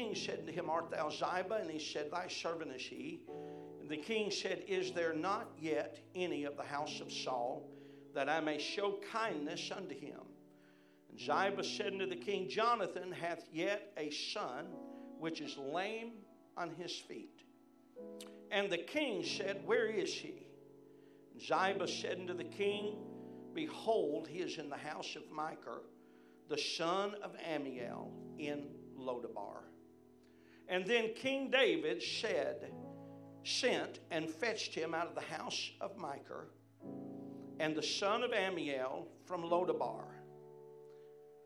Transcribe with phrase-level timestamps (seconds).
[0.00, 1.58] king said to him, Art thou Ziba?
[1.60, 3.20] And he said, Thy servant is he.
[3.80, 7.68] And the king said, Is there not yet any of the house of Saul
[8.14, 10.20] that I may show kindness unto him?
[11.10, 14.66] And Ziba said unto the king, Jonathan hath yet a son
[15.18, 16.12] which is lame
[16.56, 17.42] on his feet.
[18.50, 20.46] And the king said, Where is he?
[21.32, 22.96] And Ziba said unto the king,
[23.52, 25.80] Behold, he is in the house of Micah,
[26.48, 29.69] the son of Ammiel in Lodebar.
[30.70, 32.70] And then King David said,
[33.42, 36.44] sent and fetched him out of the house of Micah
[37.58, 40.04] and the son of Ammiel from Lodebar.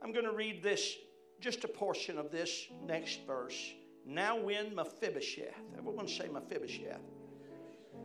[0.03, 0.97] I'm going to read this,
[1.41, 3.73] just a portion of this next verse.
[4.07, 7.01] Now, when Mephibosheth, everyone say Mephibosheth,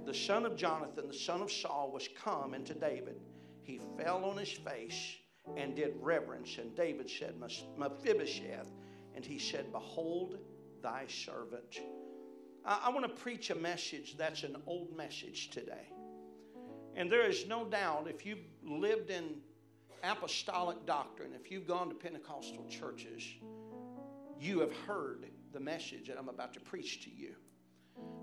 [0.05, 3.19] the son of Jonathan, the son of Saul, was come into David,
[3.61, 5.17] he fell on his face
[5.57, 6.57] and did reverence.
[6.57, 7.35] And David said,
[7.77, 8.71] Mephibosheth.
[9.15, 10.37] And he said, Behold
[10.81, 11.79] thy servant.
[12.65, 15.87] I, I want to preach a message that's an old message today.
[16.95, 19.35] And there is no doubt if you've lived in
[20.03, 23.23] apostolic doctrine, if you've gone to Pentecostal churches,
[24.39, 27.35] you have heard the message that I'm about to preach to you.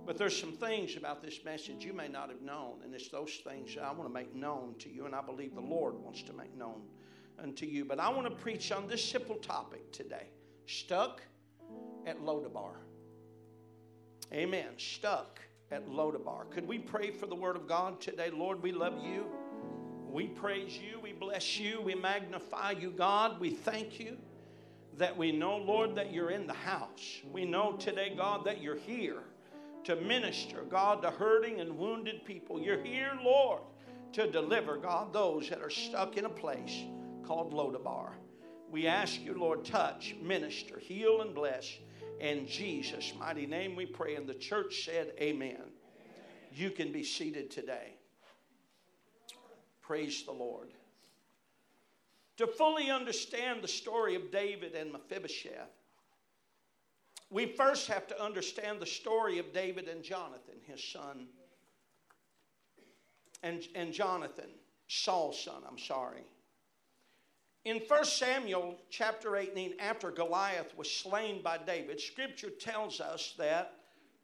[0.07, 3.41] But there's some things about this message you may not have known, and it's those
[3.45, 6.23] things that I want to make known to you, and I believe the Lord wants
[6.23, 6.83] to make known
[7.43, 7.85] unto you.
[7.85, 10.29] But I want to preach on this simple topic today
[10.67, 11.23] stuck
[12.07, 12.77] at Lodebar.
[14.33, 14.69] Amen.
[14.79, 15.41] Stuck
[15.71, 16.51] at Lodebar.
[16.51, 18.31] Could we pray for the Word of God today?
[18.31, 19.27] Lord, we love you.
[20.09, 21.01] We praise you.
[21.01, 21.83] We bless you.
[21.83, 23.41] We magnify you, God.
[23.41, 24.17] We thank you
[24.97, 27.21] that we know, Lord, that you're in the house.
[27.31, 29.19] We know today, God, that you're here
[29.85, 32.61] to minister, God, to hurting and wounded people.
[32.61, 33.61] You're here, Lord,
[34.13, 36.85] to deliver, God, those that are stuck in a place
[37.25, 38.13] called Lodebar.
[38.71, 41.71] We ask you, Lord, touch, minister, heal, and bless.
[42.21, 44.15] In Jesus' mighty name we pray.
[44.17, 45.57] And the church said, Amen.
[45.57, 45.71] Amen.
[46.53, 47.95] You can be seated today.
[49.83, 50.69] Praise the Lord.
[52.39, 55.71] To fully understand the story of David and Mephibosheth,
[57.31, 61.27] we first have to understand the story of David and Jonathan, his son.
[63.43, 64.51] And, and Jonathan,
[64.89, 66.25] Saul's son, I'm sorry.
[67.67, 73.73] In 1 Samuel chapter 18, after Goliath was slain by David, scripture tells us that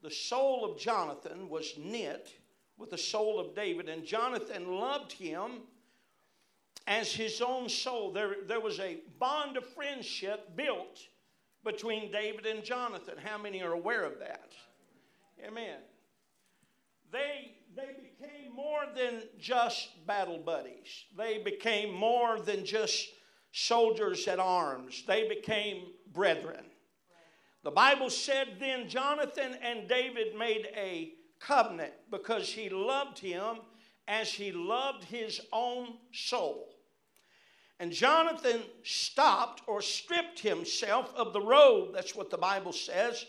[0.01, 2.33] the soul of Jonathan was knit
[2.79, 5.63] with the soul of David, and Jonathan loved him
[6.87, 8.13] as his own soul.
[8.13, 11.01] There, there was a bond of friendship built
[11.65, 13.17] between David and Jonathan.
[13.21, 14.53] How many are aware of that?
[15.45, 15.81] Amen.
[17.11, 23.09] They, they became more than just battle buddies, they became more than just
[23.53, 26.65] soldiers at arms, they became brethren.
[27.63, 33.59] The Bible said then Jonathan and David made a covenant because he loved him
[34.09, 36.69] as he loved his own soul.
[37.79, 43.27] And Jonathan stopped or stripped himself of the robe, that's what the Bible says,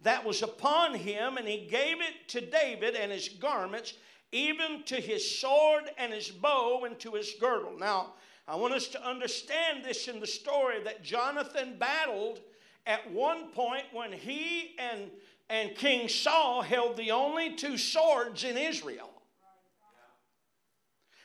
[0.00, 3.94] that was upon him, and he gave it to David and his garments,
[4.32, 7.78] even to his sword and his bow and to his girdle.
[7.78, 8.14] Now,
[8.46, 12.40] I want us to understand this in the story that Jonathan battled
[12.86, 15.10] at one point when he and,
[15.48, 19.10] and King Saul held the only two swords in Israel.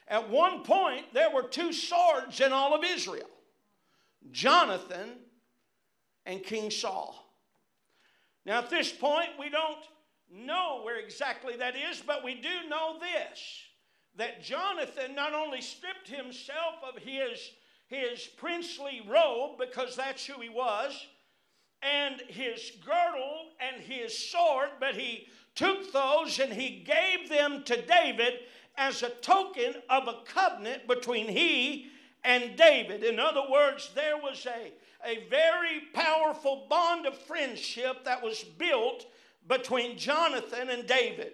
[0.08, 3.30] At one point, there were two swords in all of Israel
[4.32, 5.12] Jonathan
[6.26, 7.16] and King Saul.
[8.46, 9.84] Now, at this point, we don't
[10.32, 13.69] know where exactly that is, but we do know this
[14.20, 17.52] that Jonathan not only stripped himself of his,
[17.88, 21.08] his princely robe, because that's who he was,
[21.82, 27.82] and his girdle and his sword, but he took those and he gave them to
[27.86, 28.34] David
[28.78, 31.88] as a token of a covenant between he
[32.26, 33.04] and David.
[33.06, 34.74] In other words, there was a,
[35.10, 39.06] a very powerful bond of friendship that was built
[39.48, 41.34] between Jonathan and David.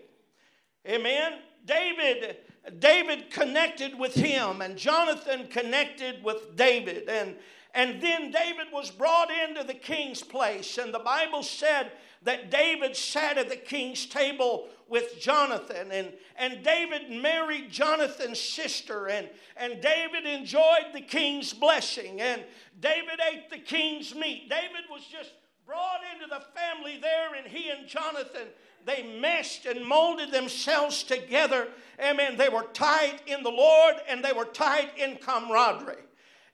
[0.88, 1.34] Amen.
[1.66, 2.38] David
[2.80, 7.36] David connected with him and Jonathan connected with David and
[7.74, 11.92] and then David was brought into the king's place and the Bible said
[12.24, 15.92] that David sat at the king's table with Jonathan.
[15.92, 19.08] And, and David married Jonathan's sister.
[19.08, 22.22] And, and David enjoyed the king's blessing.
[22.22, 22.44] And
[22.80, 24.50] David ate the king's meat.
[24.50, 25.32] David was just
[25.66, 28.48] brought into the family there, and he and Jonathan,
[28.86, 31.68] they meshed and molded themselves together.
[32.00, 32.38] Amen.
[32.38, 36.04] They were tight in the Lord and they were tight in camaraderie.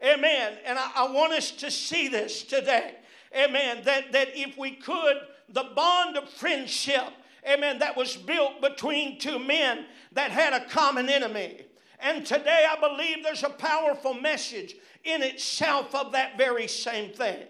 [0.04, 0.58] Amen.
[0.66, 2.96] And I, I want us to see this today.
[3.36, 5.18] amen, that, that if we could,
[5.50, 7.10] the bond of friendship,
[7.48, 11.66] amen, that was built between two men that had a common enemy.
[12.00, 17.44] And today I believe there's a powerful message in itself of that very same thing.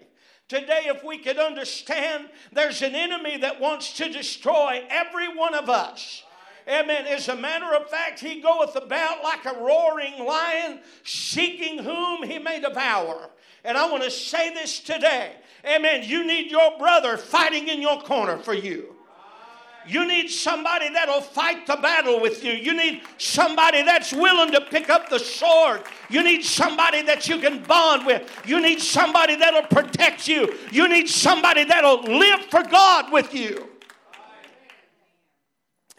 [0.52, 5.70] Today, if we could understand there's an enemy that wants to destroy every one of
[5.70, 6.24] us.
[6.68, 7.06] Amen.
[7.06, 12.38] As a matter of fact, he goeth about like a roaring lion, seeking whom he
[12.38, 13.30] may devour.
[13.64, 15.36] And I want to say this today.
[15.64, 16.02] Amen.
[16.04, 18.91] You need your brother fighting in your corner for you.
[19.86, 22.52] You need somebody that'll fight the battle with you.
[22.52, 25.82] You need somebody that's willing to pick up the sword.
[26.08, 28.30] You need somebody that you can bond with.
[28.46, 30.54] You need somebody that'll protect you.
[30.70, 33.68] You need somebody that'll live for God with you.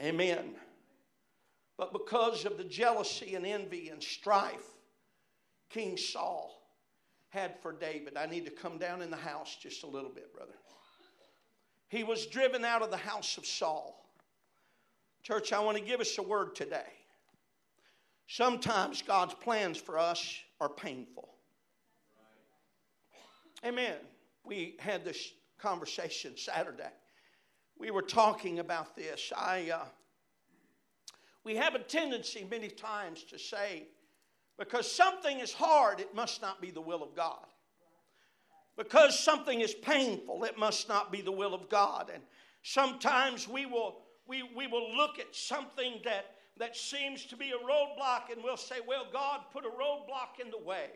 [0.02, 0.56] Amen.
[1.78, 4.66] But because of the jealousy and envy and strife
[5.70, 6.52] King Saul
[7.30, 10.34] had for David, I need to come down in the house just a little bit,
[10.34, 10.54] brother
[11.94, 14.10] he was driven out of the house of Saul.
[15.22, 16.92] Church, I want to give us a word today.
[18.28, 21.30] Sometimes God's plans for us are painful.
[23.64, 23.98] Amen.
[24.44, 26.92] We had this conversation Saturday.
[27.78, 29.32] We were talking about this.
[29.38, 29.86] I, uh,
[31.44, 33.84] we have a tendency many times to say,
[34.58, 37.46] because something is hard, it must not be the will of God.
[38.76, 42.10] Because something is painful, it must not be the will of God.
[42.14, 42.24] And
[42.64, 46.26] sometimes we will, we, we will look at something that,
[46.58, 50.50] that seems to be a roadblock and we'll say, well, God put a roadblock in
[50.50, 50.90] the way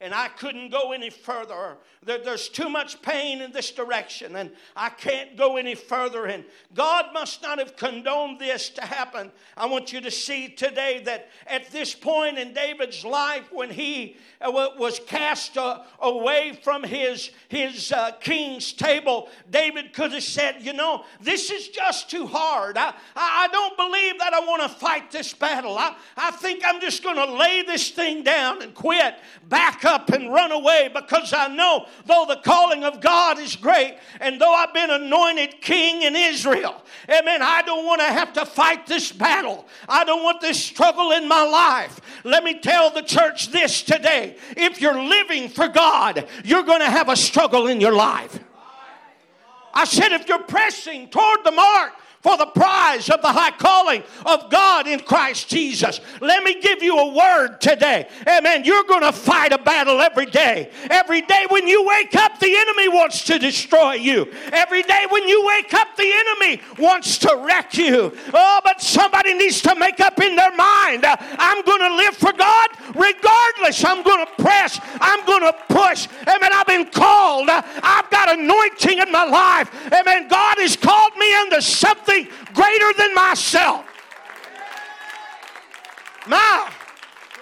[0.00, 1.76] and I couldn't go any further.
[2.04, 6.26] There, there's too much pain in this direction, and I can't go any further.
[6.26, 6.44] And
[6.74, 9.30] God must not have condoned this to happen.
[9.56, 14.16] I want you to see today that at this point in David's life, when he
[14.40, 20.56] uh, was cast uh, away from his, his uh, king's table, David could have said,
[20.60, 22.76] You know, this is just too hard.
[22.76, 25.78] I, I don't believe that I want to fight this battle.
[25.78, 29.14] I, I think I'm just going to lay this thing down and quit.
[29.48, 33.96] Back up and run away because I know though the calling of God is great
[34.20, 38.46] and though I've been anointed king in Israel, amen, I don't want to have to
[38.46, 39.66] fight this battle.
[39.88, 42.00] I don't want this struggle in my life.
[42.24, 44.36] Let me tell the church this today.
[44.56, 48.38] If you're living for God, you're going to have a struggle in your life.
[49.74, 51.92] I said, if you're pressing toward the mark,
[52.24, 56.00] for the prize of the high calling of God in Christ Jesus.
[56.22, 58.08] Let me give you a word today.
[58.26, 58.64] Amen.
[58.64, 60.70] You're going to fight a battle every day.
[60.90, 64.32] Every day when you wake up, the enemy wants to destroy you.
[64.52, 68.16] Every day when you wake up, the enemy wants to wreck you.
[68.32, 72.16] Oh, but somebody needs to make up in their mind uh, I'm going to live
[72.16, 73.84] for God regardless.
[73.84, 74.80] I'm going to press.
[74.98, 76.08] I'm going to push.
[76.26, 76.50] Amen.
[76.52, 77.50] I've been called.
[77.50, 79.70] Uh, I've got anointing in my life.
[79.92, 80.28] Amen.
[80.28, 83.84] God has called me into something something greater than myself.
[86.28, 86.68] Now,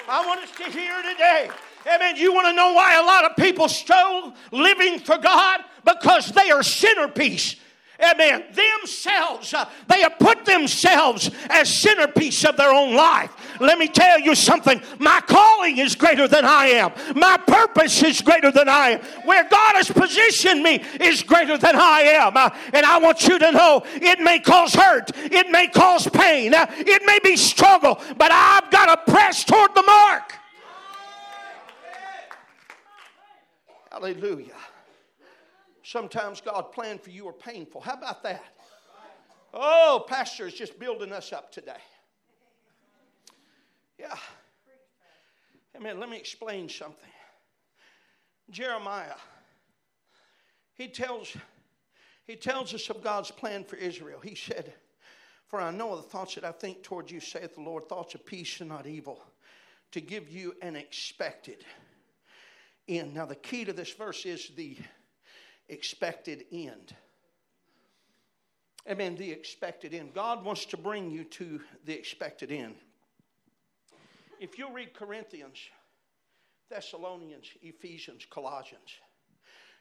[0.08, 1.50] I want us to hear today.
[1.86, 2.16] Amen.
[2.16, 5.60] You want to know why a lot of people struggle living for God?
[5.84, 7.56] Because they are centerpiece
[8.02, 13.30] amen, themselves, uh, they have put themselves as centerpiece of their own life.
[13.60, 14.82] Let me tell you something.
[14.98, 16.92] My calling is greater than I am.
[17.14, 19.00] My purpose is greater than I am.
[19.24, 22.36] Where God has positioned me is greater than I am.
[22.36, 26.54] Uh, and I want you to know it may cause hurt, it may cause pain,
[26.54, 30.34] uh, it may be struggle, but I've got to press toward the mark.
[33.90, 34.54] Hallelujah.
[35.82, 37.80] Sometimes God's plan for you are painful.
[37.80, 38.44] How about that?
[39.54, 41.80] Oh, Pastor is just building us up today.
[43.98, 44.16] Yeah.
[45.76, 46.00] Amen.
[46.00, 47.08] Let me explain something.
[48.50, 49.14] Jeremiah,
[50.74, 51.34] he tells,
[52.26, 54.20] he tells us of God's plan for Israel.
[54.20, 54.72] He said,
[55.46, 58.24] For I know the thoughts that I think towards you, saith the Lord, thoughts of
[58.24, 59.22] peace and not evil,
[59.92, 61.64] to give you an expected
[62.88, 63.14] end.
[63.14, 64.76] Now, the key to this verse is the
[65.72, 66.94] expected end.
[68.88, 70.12] I mean, the expected end.
[70.14, 72.74] God wants to bring you to the expected end.
[74.40, 75.58] If you read Corinthians,
[76.68, 78.90] Thessalonians, Ephesians, Colossians,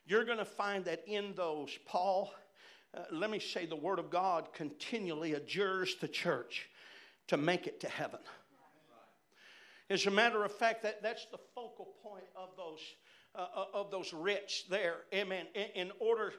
[0.05, 2.31] you're going to find that in those, Paul,
[2.95, 6.69] uh, let me say, the Word of God continually adjures the church
[7.27, 8.19] to make it to heaven.
[9.89, 12.79] As a matter of fact, that, that's the focal point of those
[13.35, 14.97] uh, uh, of those rich there.
[15.13, 15.45] Amen.
[15.55, 16.33] In, in order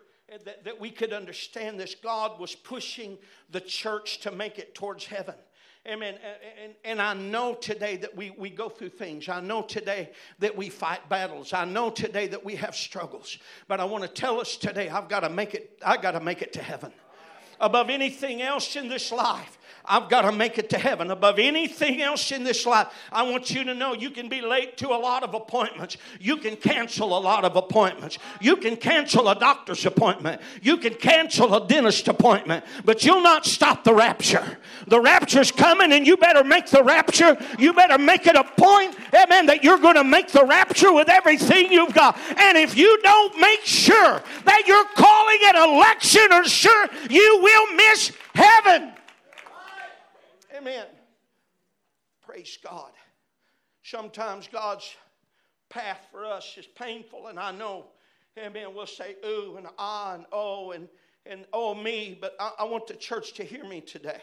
[0.45, 3.19] that, that we could understand this, God was pushing
[3.51, 5.35] the church to make it towards heaven.
[5.87, 6.15] Amen.
[6.63, 9.29] And, and, I know today that we, we go through things.
[9.29, 11.53] I know today that we fight battles.
[11.53, 13.37] I know today that we have struggles.
[13.67, 16.21] But I want to tell us today, I've got to make it, I've got to
[16.21, 16.93] make it to heaven.
[17.59, 22.03] Above anything else in this life, I've got to make it to heaven above anything
[22.03, 22.87] else in this life.
[23.11, 25.97] I want you to know you can be late to a lot of appointments.
[26.21, 28.19] You can cancel a lot of appointments.
[28.41, 30.41] You can cancel a doctor's appointment.
[30.63, 34.59] You can cancel a dentist appointment, but you'll not stop the rapture.
[34.87, 37.37] The rapture's coming, and you better make the rapture.
[37.59, 41.09] You better make it a point, amen, that you're going to make the rapture with
[41.09, 42.17] everything you've got.
[42.37, 47.73] And if you don't make sure that you're calling an election or sure, you will
[47.75, 48.93] miss heaven.
[50.63, 50.87] Amen.
[52.25, 52.93] Praise God.
[53.83, 54.95] Sometimes God's
[55.69, 57.87] path for us is painful, and I know,
[58.39, 60.89] amen, we'll say ooh and ah and oh and,
[61.27, 64.21] and oh me, but I, I want the church to hear me today.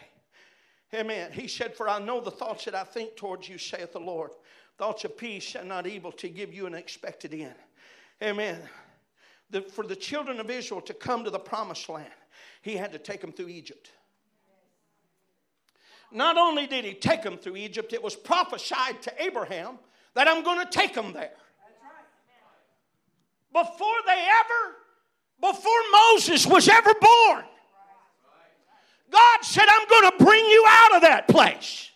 [0.94, 1.34] Amen.
[1.34, 4.32] He said, For I know the thoughts that I think towards you, saith the Lord.
[4.78, 7.54] Thoughts of peace and not evil to give you an expected end.
[8.24, 8.62] Amen.
[9.50, 12.08] The, for the children of Israel to come to the promised land,
[12.62, 13.92] he had to take them through Egypt
[16.12, 19.80] not only did he take them through Egypt, it was prophesied to Abraham
[20.16, 21.32] that I'm going to take them there.
[23.52, 27.44] Before they ever, before Moses was ever born,
[29.12, 31.89] God said, I'm going to bring you out of that place.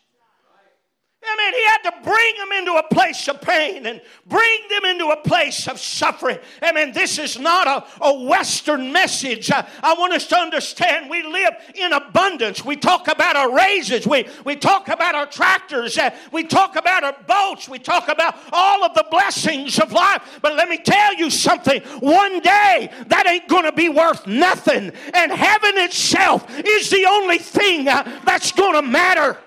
[1.26, 4.86] I mean, he had to bring them into a place of pain and bring them
[4.86, 6.38] into a place of suffering.
[6.62, 9.52] I mean, this is not a, a Western message.
[9.52, 12.66] I, I want us to understand we live in abundance.
[12.66, 17.04] We talk about our raises, we, we talk about our tractors, uh, we talk about
[17.04, 20.40] our boats, we talk about all of the blessings of life.
[20.42, 24.92] But let me tell you something one day that ain't going to be worth nothing,
[25.14, 29.38] and heaven itself is the only thing uh, that's going to matter.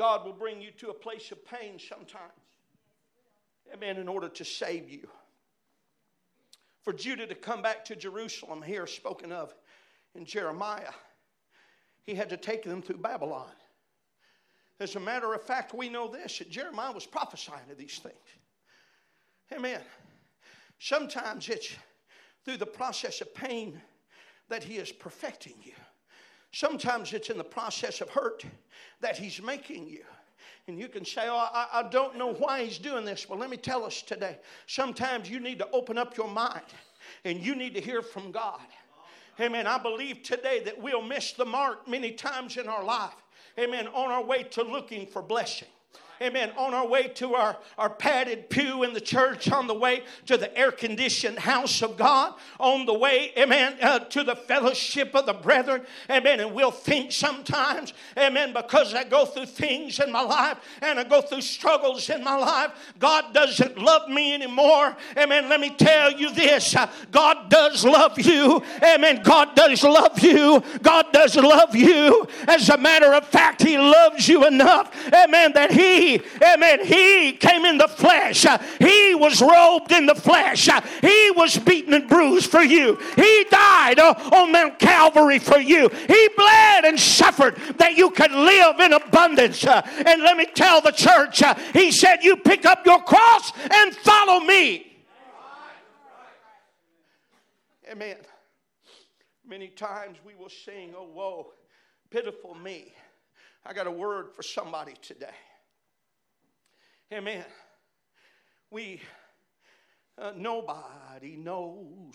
[0.00, 2.32] God will bring you to a place of pain sometimes.
[3.70, 3.98] Amen.
[3.98, 5.06] In order to save you.
[6.80, 9.54] For Judah to come back to Jerusalem, here spoken of
[10.14, 10.94] in Jeremiah,
[12.06, 13.50] he had to take them through Babylon.
[14.80, 18.16] As a matter of fact, we know this that Jeremiah was prophesying of these things.
[19.52, 19.82] Amen.
[20.78, 21.76] Sometimes it's
[22.46, 23.78] through the process of pain
[24.48, 25.74] that he is perfecting you.
[26.52, 28.44] Sometimes it's in the process of hurt
[29.00, 30.04] that He's making you.
[30.66, 33.28] And you can say, Oh, I, I, don't know why He's doing this.
[33.28, 34.38] Well, let me tell us today.
[34.66, 36.62] Sometimes you need to open up your mind
[37.24, 38.60] and you need to hear from God.
[39.38, 39.66] Amen.
[39.66, 43.14] I believe today that we'll miss the mark many times in our life.
[43.58, 43.88] Amen.
[43.88, 45.68] On our way to looking for blessing
[46.22, 50.02] amen, on our way to our, our padded pew in the church, on the way
[50.26, 55.14] to the air conditioned house of God, on the way, amen, uh, to the fellowship
[55.14, 56.40] of the brethren, amen.
[56.40, 61.04] And we'll think sometimes, amen, because I go through things in my life and I
[61.04, 64.96] go through struggles in my life, God doesn't love me anymore.
[65.16, 65.48] Amen.
[65.48, 68.62] Let me tell you this uh, God does love you.
[68.82, 69.22] Amen.
[69.22, 70.62] God does love you.
[70.82, 72.26] God does love you.
[72.46, 77.64] As a matter of fact, He loves you enough, amen, that He amen, he came
[77.64, 78.46] in the flesh.
[78.78, 80.68] He was robed in the flesh.
[81.00, 82.98] He was beaten and bruised for you.
[83.16, 85.88] He died uh, on Mount Calvary for you.
[85.88, 89.64] He bled and suffered that you could live in abundance.
[89.64, 94.40] And let me tell the church, he said, You pick up your cross and follow
[94.40, 94.86] me.
[97.90, 98.16] Amen.
[99.46, 101.52] Many times we will sing, Oh, woe,
[102.10, 102.92] pitiful me.
[103.66, 105.26] I got a word for somebody today.
[107.12, 107.44] Amen.
[108.70, 109.00] We,
[110.16, 112.14] uh, nobody knows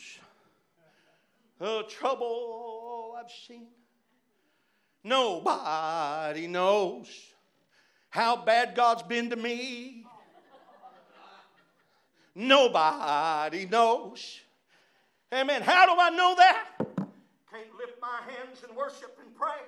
[1.60, 3.68] the trouble I've seen.
[5.04, 7.10] Nobody knows
[8.10, 10.06] how bad God's been to me.
[12.34, 14.40] Nobody knows.
[15.34, 15.62] Amen.
[15.62, 16.68] How do I know that?
[16.78, 19.60] Can't lift my hands and worship and pray.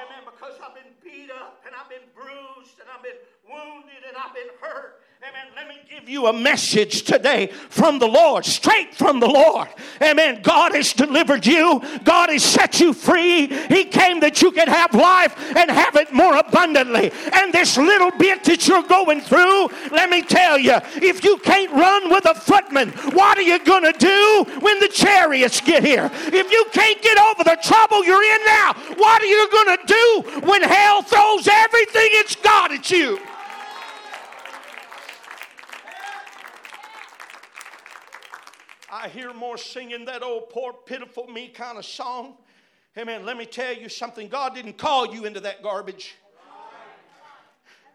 [0.00, 0.24] Amen.
[0.24, 4.32] Because I've been beat up and I've been bruised and I've been wounded and I've
[4.32, 5.04] been hurt.
[5.22, 5.52] Amen.
[5.54, 9.68] Let me give you a message today from the Lord, straight from the Lord.
[10.00, 10.40] Amen.
[10.40, 13.46] God has delivered you, God has set you free.
[13.46, 17.12] He came that you could have life and have it more abundantly.
[17.34, 21.70] And this little bit that you're going through, let me tell you, if you can't
[21.72, 26.10] run with a footman, what are you going to do when the chariots get here?
[26.14, 29.84] If you can't get over the trouble you're in now, what are you going to
[29.86, 33.18] do when hell throws everything it's got at you?
[38.92, 42.34] I hear more singing that old poor pitiful me kind of song.
[42.98, 43.24] Amen.
[43.24, 44.28] Let me tell you something.
[44.28, 46.16] God didn't call you into that garbage.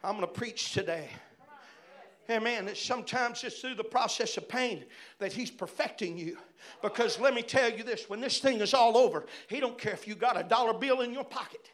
[0.04, 1.10] I'm going to preach today.
[2.30, 2.68] Amen.
[2.68, 4.86] It's sometimes it's through the process of pain
[5.20, 6.38] that He's perfecting you.
[6.82, 9.94] Because let me tell you this when this thing is all over, He don't care
[9.94, 11.72] if you got a dollar bill in your pocket.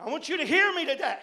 [0.00, 1.18] I want you to hear me today.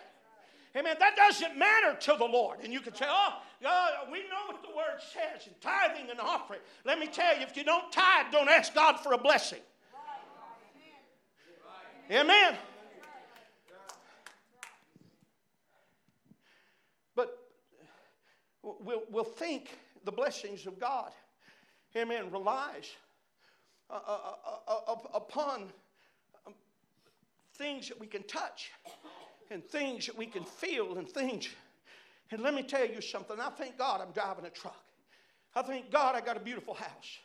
[0.75, 0.95] Amen.
[0.99, 2.59] That doesn't matter to the Lord.
[2.63, 6.19] And you can say, oh, God, we know what the word says in tithing and
[6.19, 6.61] offering.
[6.83, 9.59] Let me tell you, if you don't tithe, don't ask God for a blessing.
[12.11, 12.55] Amen.
[17.15, 17.37] But
[18.63, 21.11] we'll, we'll think the blessings of God,
[21.95, 22.89] amen, relies
[23.89, 24.19] uh, uh,
[24.67, 25.71] uh, uh upon
[27.53, 28.71] things that we can touch
[29.51, 31.49] and things that we can feel and things.
[32.31, 33.39] And let me tell you something.
[33.39, 34.81] I thank God I'm driving a truck.
[35.55, 37.19] I thank God I got a beautiful house.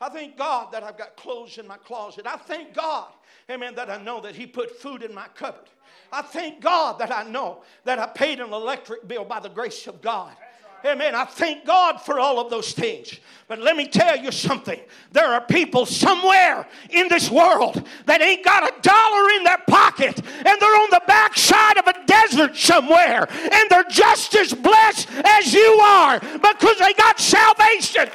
[0.00, 2.26] I thank God that I've got clothes in my closet.
[2.26, 3.08] I thank God,
[3.50, 5.68] amen, that I know that He put food in my cupboard.
[6.12, 9.86] I thank God that I know that I paid an electric bill by the grace
[9.86, 10.34] of God.
[10.84, 11.14] Amen.
[11.14, 13.18] I thank God for all of those things.
[13.48, 14.78] But let me tell you something.
[15.10, 20.18] There are people somewhere in this world that ain't got a dollar in their pocket
[20.18, 25.52] and they're on the backside of a desert somewhere and they're just as blessed as
[25.52, 28.08] you are because they got salvation.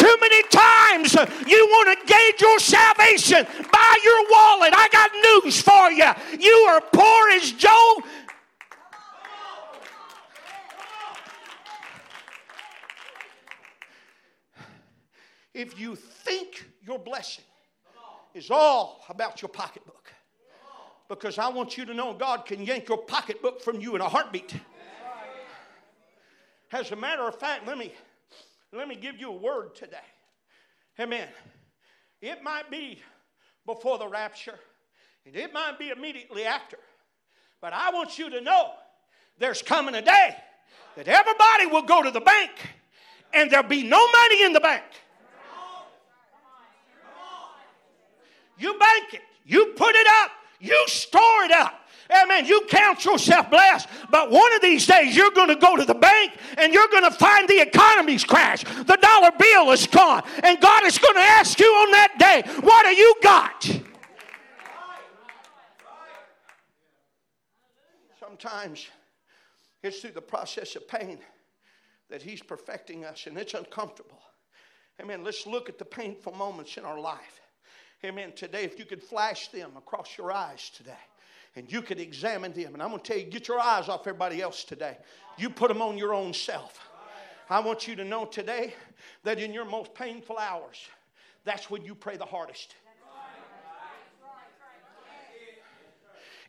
[0.00, 1.14] Too many times
[1.46, 4.72] you want to gauge your salvation by your wallet.
[4.74, 5.10] I got
[5.44, 6.10] news for you.
[6.40, 7.96] You are poor as Joe.
[15.54, 17.44] If you think your blessing
[18.34, 20.12] is all about your pocketbook,
[21.08, 24.08] because I want you to know God can yank your pocketbook from you in a
[24.08, 24.54] heartbeat.
[26.72, 27.92] As a matter of fact, let me
[28.72, 29.96] let me give you a word today.
[31.00, 31.26] Amen.
[32.22, 33.00] It might be
[33.66, 34.58] before the rapture,
[35.26, 36.78] and it might be immediately after.
[37.60, 38.70] But I want you to know
[39.38, 40.36] there's coming a day
[40.96, 42.50] that everybody will go to the bank
[43.32, 44.84] and there'll be no money in the bank.
[48.60, 51.80] You bank it, you put it up, you store it up.
[52.22, 52.44] Amen.
[52.44, 55.94] You count yourself blessed, but one of these days you're going to go to the
[55.94, 58.66] bank and you're going to find the economy's crashed.
[58.66, 60.22] The dollar bill is gone.
[60.42, 63.80] And God is going to ask you on that day, What do you got?
[68.18, 68.88] Sometimes
[69.82, 71.18] it's through the process of pain
[72.08, 74.20] that He's perfecting us, and it's uncomfortable.
[75.00, 75.22] Amen.
[75.24, 77.40] Let's look at the painful moments in our life.
[78.04, 78.32] Amen.
[78.34, 80.92] Today, if you could flash them across your eyes today
[81.56, 82.72] and you could examine them.
[82.72, 84.96] And I'm going to tell you, get your eyes off everybody else today.
[85.36, 86.78] You put them on your own self.
[87.50, 88.74] I want you to know today
[89.24, 90.78] that in your most painful hours,
[91.44, 92.74] that's when you pray the hardest.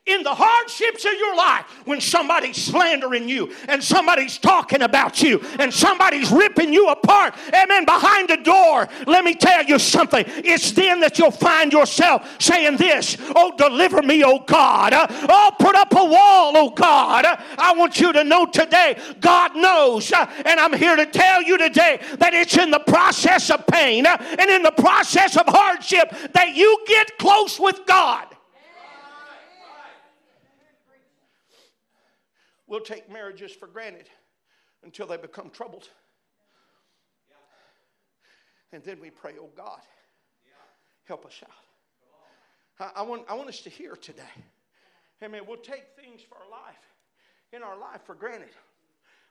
[0.07, 5.39] In the hardships of your life when somebody's slandering you and somebody's talking about you
[5.59, 7.35] and somebody's ripping you apart.
[7.53, 7.85] Amen.
[7.85, 8.89] Behind the door.
[9.05, 10.23] Let me tell you something.
[10.27, 13.15] It's then that you'll find yourself saying this.
[13.35, 14.93] Oh deliver me oh god.
[14.93, 17.25] Oh put up a wall oh god.
[17.59, 20.11] I want you to know today god knows.
[20.11, 24.49] And i'm here to tell you today that it's in the process of pain and
[24.49, 28.30] in the process of hardship that you get close with god
[32.71, 34.09] We'll take marriages for granted
[34.81, 35.89] until they become troubled.
[38.71, 39.81] And then we pray, oh God,
[41.03, 42.93] help us out.
[42.95, 44.23] I, want, I want us to hear today.
[45.21, 45.41] Amen.
[45.45, 46.79] We'll take things for our life,
[47.51, 48.55] in our life for granted.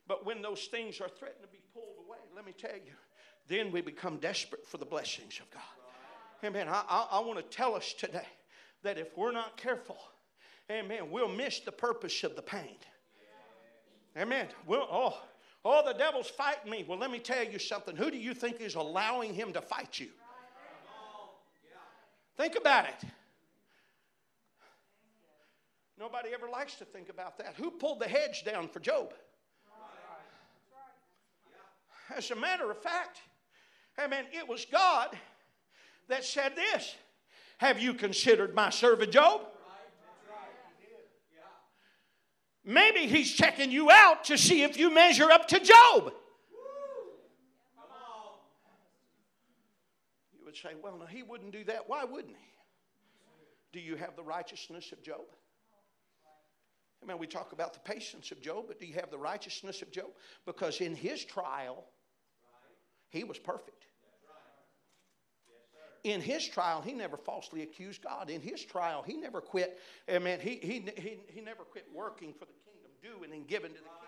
[0.06, 2.92] But when those things are threatened to be pulled away, let me tell you,
[3.48, 5.62] then we become desperate for the blessings of God.
[6.44, 6.68] Amen.
[6.68, 8.28] I, I, I want to tell us today
[8.82, 9.96] that if we're not careful,
[10.70, 12.76] amen, we'll miss the purpose of the pain.
[14.16, 14.48] Amen.
[14.66, 15.18] Well, oh,
[15.64, 16.84] oh, the devil's fighting me.
[16.86, 17.96] Well, let me tell you something.
[17.96, 20.08] Who do you think is allowing him to fight you?
[22.36, 23.08] Think about it.
[25.98, 27.54] Nobody ever likes to think about that.
[27.56, 29.12] Who pulled the hedge down for Job?
[32.16, 33.20] As a matter of fact,
[33.98, 35.16] I mean, it was God
[36.08, 36.96] that said this
[37.58, 39.42] Have you considered my servant Job?
[42.64, 46.12] Maybe he's checking you out to see if you measure up to Job.
[50.32, 51.88] You would say, well, no, he wouldn't do that.
[51.88, 52.50] Why wouldn't he?
[53.72, 55.22] Do you have the righteousness of Job?
[57.02, 59.80] I mean, we talk about the patience of Job, but do you have the righteousness
[59.80, 60.10] of Job?
[60.44, 61.84] Because in his trial,
[63.08, 63.86] he was perfect.
[66.04, 68.30] In his trial, he never falsely accused God.
[68.30, 69.78] In his trial, he never quit.
[70.08, 70.40] Amen.
[70.40, 73.80] He, he, he, he never quit working for the kingdom, doing and giving to the
[73.80, 74.00] kingdom.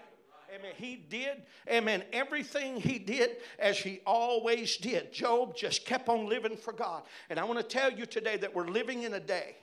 [0.55, 0.73] Amen.
[0.77, 5.11] He did, amen, everything he did as he always did.
[5.11, 7.05] Job just kept on living for God.
[7.31, 9.57] And I want to tell you today that we're living in a day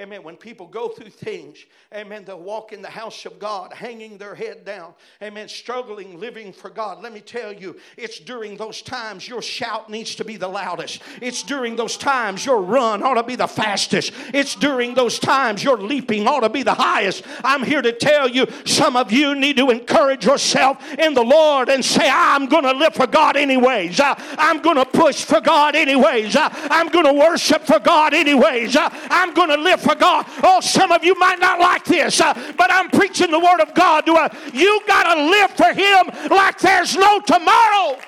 [0.00, 0.22] Amen.
[0.22, 1.58] When people go through things,
[1.94, 4.94] amen, they'll walk in the house of God hanging their head down.
[5.22, 5.46] Amen.
[5.46, 7.02] Struggling, living for God.
[7.02, 11.02] Let me tell you, it's during those times your shout needs to be the loudest.
[11.20, 14.14] It's during those times your run ought to be the fastest.
[14.32, 17.22] It's during those times your leaping ought to be the highest.
[17.44, 21.68] I'm here to tell you, some of you need to encourage yourself in the Lord
[21.68, 24.00] and say, I'm going to live for God anyways.
[24.00, 26.36] Uh, I'm going to push for God anyways.
[26.36, 28.76] Uh, I'm going to worship for God anyways.
[28.76, 30.26] Uh, I'm going to live for for God.
[30.42, 33.74] Oh, some of you might not like this, uh, but I'm preaching the Word of
[33.74, 34.80] God to uh, you.
[34.86, 37.98] got to live for Him like there's no tomorrow.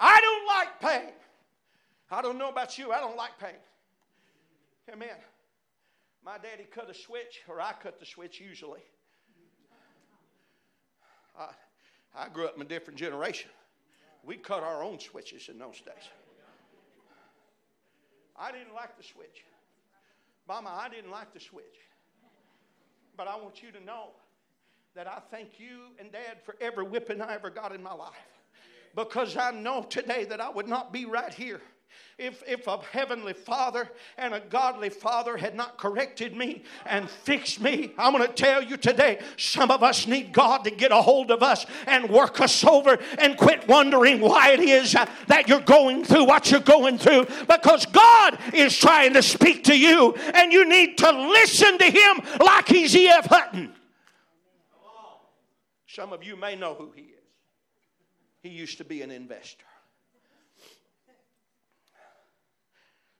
[0.00, 1.12] I don't like pain.
[2.10, 2.92] I don't know about you.
[2.92, 3.56] I don't like pain.
[4.92, 5.16] Amen.
[6.24, 8.80] My daddy cut a switch, or I cut the switch usually.
[11.38, 11.48] I,
[12.16, 13.50] I grew up in a different generation.
[14.24, 16.08] We cut our own switches in those days.
[18.36, 19.44] I didn't like the switch.
[20.48, 21.64] Mama, I didn't like the switch.
[23.16, 24.08] But I want you to know
[24.94, 28.12] that I thank you and Dad for every whipping I ever got in my life.
[28.94, 31.60] Because I know today that I would not be right here
[32.16, 37.60] if, if a heavenly father and a godly father had not corrected me and fixed
[37.60, 41.02] me, I'm going to tell you today, some of us need God to get a
[41.02, 45.48] hold of us and work us over and quit wondering why it is uh, that
[45.48, 50.14] you're going through what you're going through because God is trying to speak to you
[50.34, 53.26] and you need to listen to Him like He's E.F.
[53.26, 53.72] Hutton.
[55.88, 57.08] Some of you may know who He is.
[58.40, 59.64] He used to be an investor.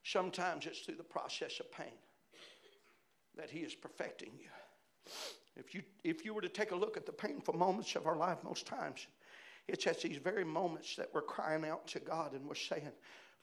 [0.04, 1.98] Sometimes it's through the process of pain
[3.36, 4.48] that He is perfecting you.
[5.56, 8.16] If you, if you were to take a look at the painful moments of our
[8.16, 9.06] life, most times
[9.66, 12.92] it's at these very moments that we're crying out to God and we're saying,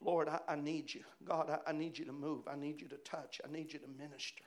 [0.02, 1.02] Lord, I, I need you.
[1.24, 2.48] God, I, I, need you to move.
[2.48, 3.40] I need you to touch.
[3.48, 4.44] I need you to minister.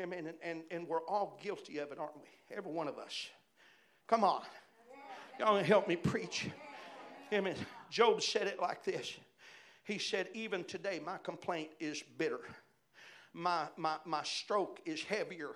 [0.00, 0.26] Amen.
[0.26, 2.56] And, and, and we're all guilty of it, aren't we?
[2.56, 3.28] Every one of us.
[4.08, 4.42] Come on.
[5.38, 6.48] Y'all help me preach.
[7.32, 7.56] Amen.
[7.90, 9.14] Job said it like this
[9.84, 12.40] he said, Even today, my complaint is bitter.
[13.32, 15.50] My, my, my stroke is heavier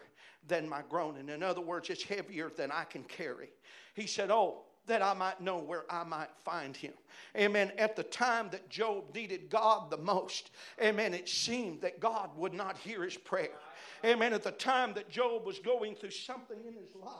[0.46, 1.28] than my groaning.
[1.28, 3.50] In other words, it's heavier than I can carry.
[3.94, 6.94] He said, Oh, that I might know where I might find him.
[7.36, 7.72] Amen.
[7.78, 10.50] At the time that Job needed God the most,
[10.82, 13.50] amen, it seemed that God would not hear his prayer.
[14.04, 14.32] Amen.
[14.32, 17.12] At the time that Job was going through something in his life,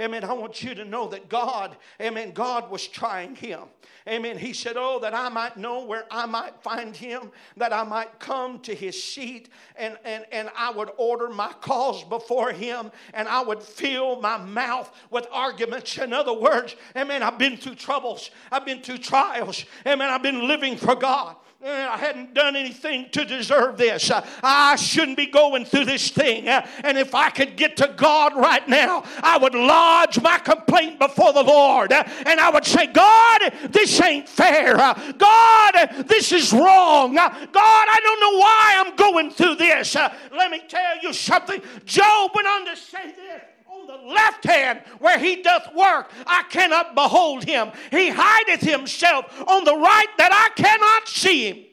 [0.00, 0.22] Amen.
[0.22, 3.62] I want you to know that God, amen, God was trying him.
[4.06, 4.38] Amen.
[4.38, 8.20] He said, Oh, that I might know where I might find him, that I might
[8.20, 13.28] come to his seat and, and, and I would order my cause before him and
[13.28, 15.98] I would fill my mouth with arguments.
[15.98, 20.46] In other words, amen, I've been through troubles, I've been through trials, amen, I've been
[20.46, 21.36] living for God.
[21.60, 24.12] Eh, I hadn't done anything to deserve this.
[24.12, 26.48] Uh, I shouldn't be going through this thing.
[26.48, 31.00] Uh, and if I could get to God right now, I would lodge my complaint
[31.00, 31.92] before the Lord.
[31.92, 34.76] Uh, and I would say, God, this ain't fair.
[34.76, 37.16] God, this is wrong.
[37.16, 39.96] God, I don't know why I'm going through this.
[39.96, 41.60] Let me tell you something.
[41.84, 43.57] Job went on to say this
[43.88, 47.72] the left hand where he doth work, I cannot behold him.
[47.90, 51.64] He hideth himself on the right that I cannot see him.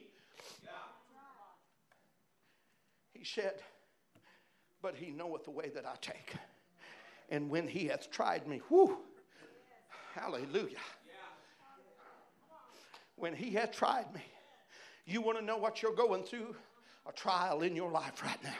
[3.14, 3.56] He said,
[4.82, 6.34] But he knoweth the way that I take.
[7.30, 8.62] And when he hath tried me,
[10.14, 10.78] hallelujah.
[13.18, 14.22] When he hath tried me,
[15.06, 16.56] you want to know what you're going through?
[17.08, 18.56] A trial in your life right now.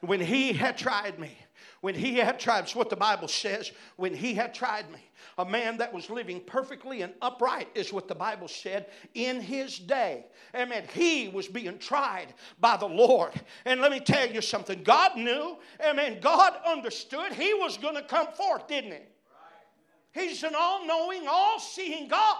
[0.00, 1.36] When he had tried me,
[1.80, 4.98] when he had tried, it's what the Bible says, when he had tried me.
[5.38, 9.78] A man that was living perfectly and upright is what the Bible said in his
[9.78, 10.26] day.
[10.54, 10.84] Amen.
[10.92, 13.32] He was being tried by the Lord.
[13.64, 16.18] And let me tell you something God knew, amen.
[16.20, 20.20] God understood he was going to come forth, didn't he?
[20.20, 22.38] He's an all knowing, all seeing God.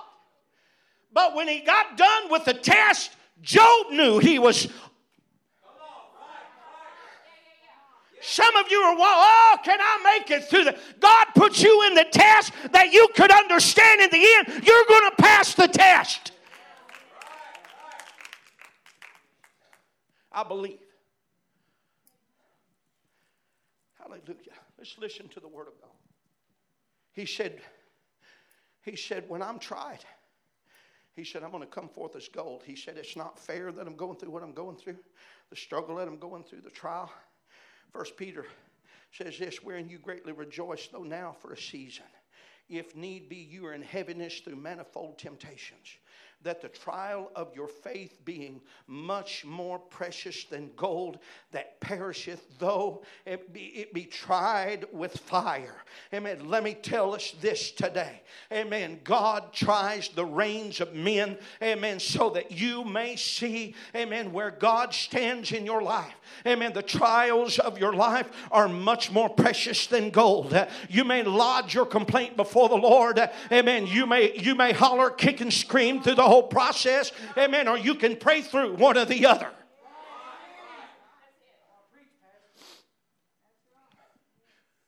[1.12, 4.68] But when he got done with the test, Job knew he was
[8.20, 10.78] Some of you are, oh, can I make it through the?
[11.00, 14.64] God put you in the test that you could understand in the end.
[14.64, 16.33] You're going to pass the test.
[20.33, 20.78] I believe.
[23.98, 24.59] Hallelujah.
[24.78, 25.90] Let's listen to the word of God.
[27.12, 27.61] He said,
[28.83, 30.04] He said, When I'm tried,
[31.16, 32.62] he said, I'm going to come forth as gold.
[32.64, 34.98] He said, It's not fair that I'm going through what I'm going through,
[35.50, 37.11] the struggle that I'm going through, the trial.
[37.92, 38.46] First Peter
[39.12, 42.05] says this, wherein you greatly rejoice, though now for a season.
[42.68, 45.96] If need be, you are in heaviness through manifold temptations
[46.42, 51.18] that the trial of your faith being much more precious than gold
[51.51, 55.74] that perisheth, though it be, it be tried with fire.
[56.14, 56.48] Amen.
[56.48, 58.22] Let me tell us this today.
[58.53, 59.01] Amen.
[59.03, 61.38] God tries the reins of men.
[61.61, 61.98] Amen.
[61.98, 66.14] So that you may see, amen, where God stands in your life.
[66.46, 66.72] Amen.
[66.72, 70.55] The trials of your life are much more precious than gold.
[70.88, 73.20] You may lodge your complaint before the Lord.
[73.51, 73.87] Amen.
[73.87, 77.95] You may you may holler, kick, and scream through the whole process, amen, or you
[77.95, 79.51] can pray through one or the other.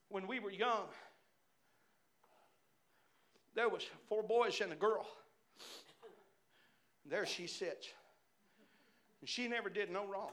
[0.08, 0.86] When we were young,
[3.54, 5.06] there was four boys and a girl.
[7.08, 7.88] There she sits.
[9.20, 10.30] And she never did no wrong.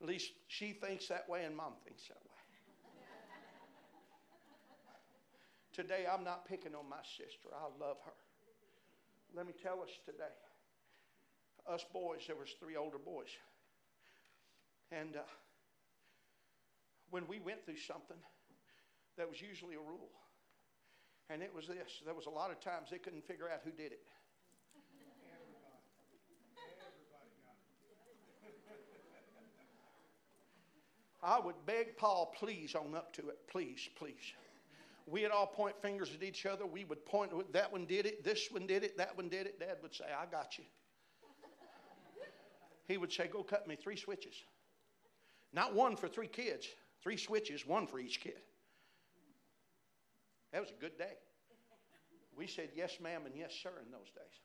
[0.00, 2.30] At least she thinks that way and mom thinks that way.
[5.72, 7.48] Today I'm not picking on my sister.
[7.54, 8.12] I love her
[9.34, 10.34] let me tell us today.
[11.68, 13.30] Us boys, there was three older boys.
[14.90, 15.20] And uh,
[17.10, 18.16] when we went through something,
[19.16, 20.10] that was usually a rule.
[21.28, 22.02] And it was this.
[22.04, 24.02] There was a lot of times they couldn't figure out who did it.
[31.22, 33.38] I would beg Paul, please own up to it.
[33.46, 34.32] Please, please.
[35.10, 36.64] We'd all point fingers at each other.
[36.64, 39.58] We would point, that one did it, this one did it, that one did it.
[39.58, 40.64] Dad would say, I got you.
[42.86, 44.34] He would say, Go cut me three switches.
[45.52, 46.66] Not one for three kids,
[47.02, 48.40] three switches, one for each kid.
[50.52, 51.14] That was a good day.
[52.36, 54.40] We said yes, ma'am, and yes, sir in those days.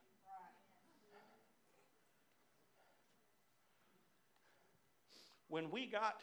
[5.47, 6.21] When we got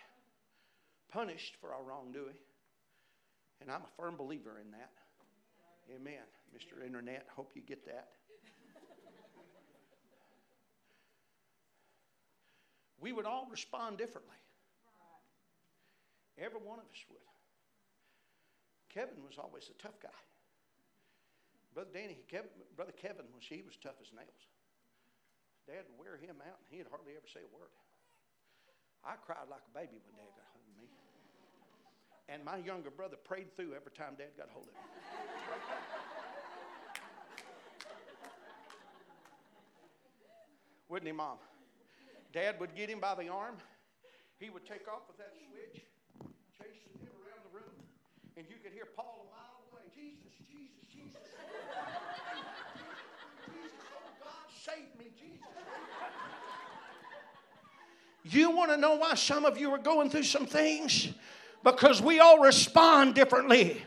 [1.12, 2.35] punished for our wrongdoing,
[3.62, 4.90] and I'm a firm believer in that.
[5.94, 6.27] Amen.
[6.51, 6.85] Mr.
[6.85, 8.09] Internet, hope you get that.
[13.03, 14.38] we would all respond differently.
[16.38, 17.27] Every one of us would.
[18.94, 20.22] Kevin was always a tough guy.
[21.75, 24.46] Brother Danny, Kevin, Brother Kevin was he was tough as nails.
[25.66, 27.75] Dad would wear him out, and he'd hardly ever say a word.
[29.03, 30.62] I cried like a baby when Dad got home.
[32.32, 34.80] And my younger brother prayed through every time Dad got hold of him.
[40.88, 41.36] Wouldn't he, Mom?
[42.32, 43.56] Dad would get him by the arm.
[44.38, 45.84] He would take off with that switch,
[46.56, 47.76] chasing him around the room.
[48.38, 51.20] And you could hear Paul a mile away Jesus, Jesus, Jesus.
[53.44, 55.46] Jesus, oh God, save me, Jesus.
[58.24, 61.08] You want to know why some of you are going through some things?
[61.64, 63.83] Because we all respond differently.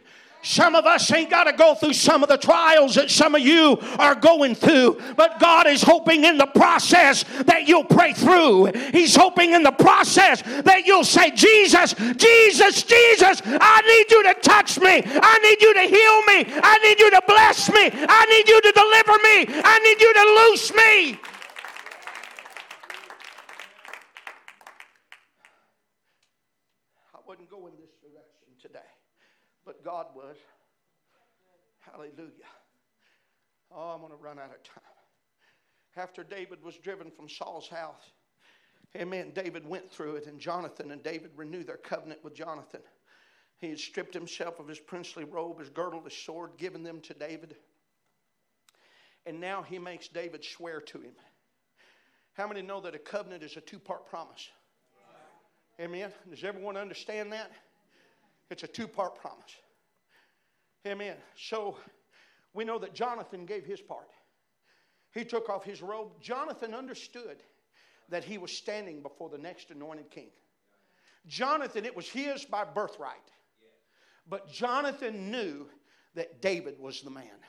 [0.46, 3.42] Some of us ain't got to go through some of the trials that some of
[3.42, 8.66] you are going through, but God is hoping in the process that you'll pray through.
[8.92, 14.40] He's hoping in the process that you'll say, Jesus, Jesus, Jesus, I need you to
[14.40, 15.02] touch me.
[15.04, 16.62] I need you to heal me.
[16.62, 17.90] I need you to bless me.
[17.92, 19.62] I need you to deliver me.
[19.66, 21.35] I need you to loose me.
[29.86, 30.36] God was.
[31.80, 32.50] Hallelujah.
[33.72, 34.84] Oh, I'm going to run out of time.
[35.96, 38.12] After David was driven from Saul's house,
[38.98, 42.82] amen, David went through it, and Jonathan and David renewed their covenant with Jonathan.
[43.60, 47.14] He had stripped himself of his princely robe, his girdle, his sword, given them to
[47.14, 47.56] David.
[49.28, 51.14] And now he makes David swear to him.
[52.34, 54.50] How many know that a covenant is a two part promise?
[55.80, 56.12] Amen.
[56.30, 57.52] Does everyone understand that?
[58.50, 59.56] It's a two part promise.
[60.86, 61.16] Amen.
[61.36, 61.78] So
[62.54, 64.10] we know that Jonathan gave his part.
[65.14, 66.12] He took off his robe.
[66.22, 67.38] Jonathan understood
[68.10, 70.30] that he was standing before the next anointed king.
[71.28, 73.16] Jonathan, it was his by birthright.
[74.28, 75.68] But Jonathan knew
[76.14, 77.40] that David was the man.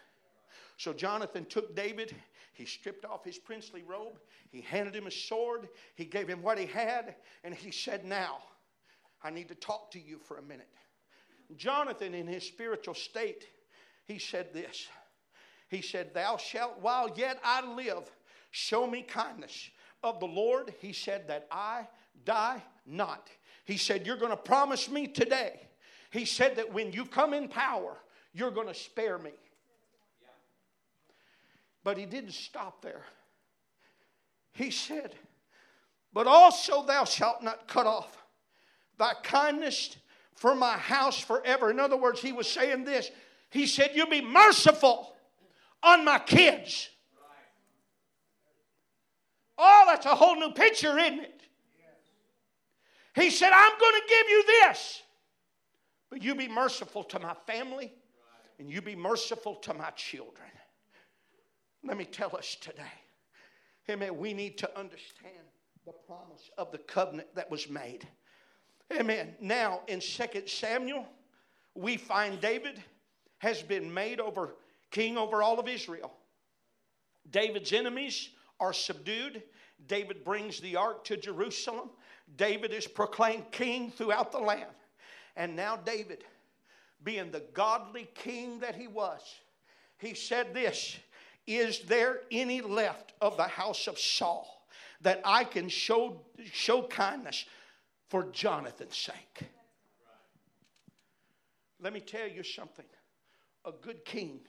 [0.78, 2.14] So Jonathan took David,
[2.52, 4.18] he stripped off his princely robe,
[4.50, 8.38] he handed him a sword, he gave him what he had, and he said, Now,
[9.22, 10.68] I need to talk to you for a minute.
[11.56, 13.46] Jonathan, in his spiritual state,
[14.06, 14.88] he said this.
[15.68, 18.10] He said, Thou shalt, while yet I live,
[18.50, 19.70] show me kindness.
[20.02, 21.88] Of the Lord, he said, that I
[22.24, 23.28] die not.
[23.64, 25.60] He said, You're going to promise me today.
[26.10, 27.96] He said that when you come in power,
[28.32, 29.32] you're going to spare me.
[31.82, 33.04] But he didn't stop there.
[34.52, 35.14] He said,
[36.12, 38.24] But also thou shalt not cut off
[38.98, 39.96] thy kindness
[40.36, 41.70] for my house forever.
[41.70, 43.10] In other words, he was saying this.
[43.50, 45.14] He said, You'll be merciful
[45.82, 46.88] on my kids.
[49.58, 51.40] Oh, that's a whole new picture, isn't it?
[53.14, 55.02] He said, I'm going to give you this,
[56.10, 57.94] but you be merciful to my family
[58.58, 60.50] and you be merciful to my children.
[61.82, 62.82] Let me tell us today,
[63.88, 65.46] amen, we need to understand
[65.86, 68.06] the promise of the covenant that was made.
[68.92, 69.34] Amen.
[69.40, 71.06] Now, in 2 Samuel,
[71.74, 72.82] we find David
[73.38, 74.54] has been made over
[74.90, 76.12] king over all of Israel.
[77.30, 79.42] David's enemies are subdued.
[79.88, 81.90] David brings the ark to Jerusalem.
[82.36, 84.70] David is proclaimed king throughout the land.
[85.36, 86.24] And now, David,
[87.02, 89.20] being the godly king that he was,
[89.98, 90.96] he said this
[91.46, 94.66] Is there any left of the house of Saul
[95.02, 96.22] that I can show,
[96.52, 97.44] show kindness
[98.08, 99.48] for Jonathan's sake?
[101.80, 102.86] Let me tell you something.
[103.64, 104.40] A good king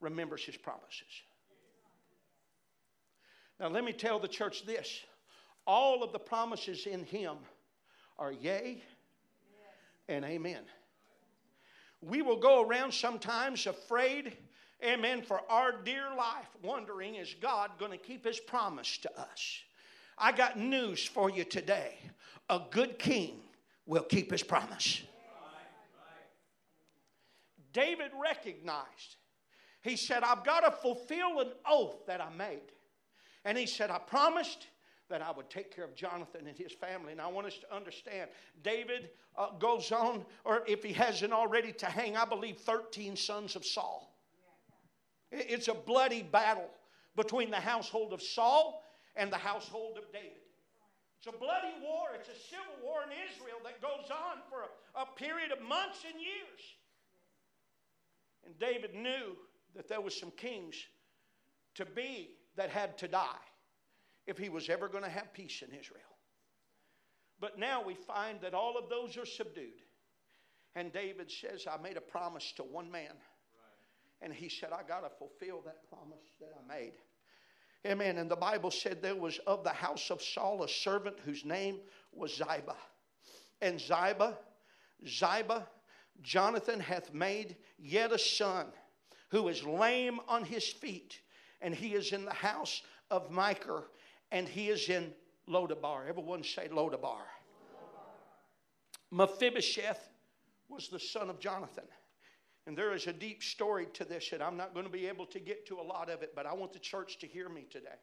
[0.00, 1.22] remembers his promises.
[3.60, 5.00] Now, let me tell the church this
[5.66, 7.36] all of the promises in him
[8.18, 8.82] are yea
[10.08, 10.62] and amen.
[12.00, 14.36] We will go around sometimes afraid,
[14.84, 19.58] amen, for our dear life, wondering, is God going to keep his promise to us?
[20.16, 21.98] I got news for you today.
[22.50, 23.40] A good king
[23.86, 25.02] will keep his promise.
[27.72, 29.16] David recognized,
[29.82, 32.72] he said, I've got to fulfill an oath that I made.
[33.44, 34.66] And he said, I promised
[35.08, 37.12] that I would take care of Jonathan and his family.
[37.12, 38.30] And I want us to understand
[38.62, 43.56] David uh, goes on, or if he hasn't already, to hang, I believe, 13 sons
[43.56, 44.12] of Saul.
[45.30, 46.68] It's a bloody battle
[47.16, 48.82] between the household of Saul
[49.16, 50.47] and the household of David.
[51.18, 55.02] It's a bloody war, it's a civil war in Israel that goes on for a,
[55.02, 56.60] a period of months and years.
[58.46, 59.36] And David knew
[59.74, 60.76] that there was some kings
[61.74, 63.44] to be that had to die
[64.26, 66.02] if he was ever going to have peace in Israel.
[67.40, 69.82] But now we find that all of those are subdued.
[70.74, 73.10] And David says, I made a promise to one man.
[73.10, 74.22] Right.
[74.22, 76.92] And he said, I got to fulfill that promise that I made.
[77.86, 78.18] Amen.
[78.18, 81.78] And the Bible said there was of the house of Saul a servant whose name
[82.12, 82.76] was Ziba.
[83.60, 84.36] And Ziba,
[85.06, 85.66] Ziba,
[86.20, 88.66] Jonathan hath made yet a son
[89.30, 91.20] who is lame on his feet,
[91.60, 93.84] and he is in the house of Micah,
[94.32, 95.12] and he is in
[95.48, 96.08] Lodebar.
[96.08, 97.22] Everyone say Lodebar.
[99.10, 100.10] Mephibosheth
[100.68, 101.84] was the son of Jonathan.
[102.68, 105.24] And there is a deep story to this, and I'm not going to be able
[105.28, 107.64] to get to a lot of it, but I want the church to hear me
[107.70, 107.96] today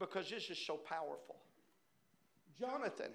[0.00, 1.36] because this is so powerful.
[2.58, 3.12] Jonathan.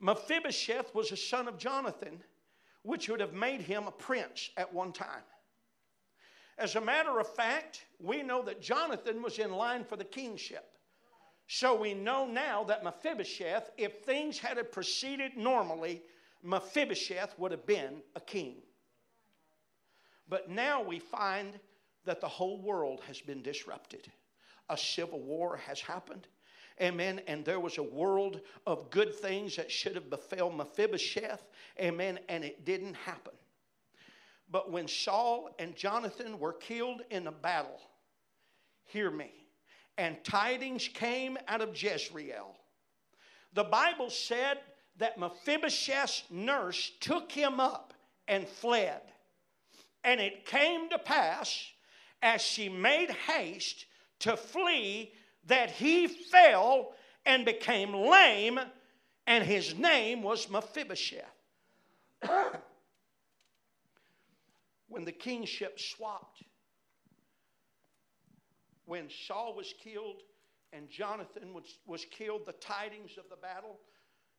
[0.00, 2.22] Mephibosheth was a son of Jonathan,
[2.84, 5.22] which would have made him a prince at one time.
[6.56, 10.64] As a matter of fact, we know that Jonathan was in line for the kingship.
[11.48, 16.00] So we know now that Mephibosheth, if things had proceeded normally,
[16.42, 18.56] Mephibosheth would have been a king.
[20.28, 21.58] But now we find
[22.04, 24.10] that the whole world has been disrupted.
[24.68, 26.26] A civil war has happened.
[26.80, 27.20] Amen.
[27.26, 31.46] And there was a world of good things that should have befell Mephibosheth.
[31.80, 32.18] Amen.
[32.28, 33.32] And it didn't happen.
[34.50, 37.80] But when Saul and Jonathan were killed in a battle,
[38.84, 39.32] hear me,
[39.98, 42.54] and tidings came out of Jezreel,
[43.54, 44.58] the Bible said
[44.98, 47.92] that Mephibosheth's nurse took him up
[48.28, 49.02] and fled.
[50.04, 51.70] And it came to pass,
[52.22, 53.86] as she made haste
[54.20, 55.12] to flee,
[55.46, 58.60] that he fell and became lame,
[59.26, 61.24] and his name was Mephibosheth.
[64.88, 66.42] when the kingship swapped,
[68.86, 70.22] when Saul was killed
[70.72, 73.78] and Jonathan was, was killed, the tidings of the battle,